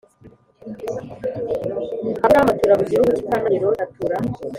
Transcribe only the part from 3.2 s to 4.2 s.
i kanani loti atura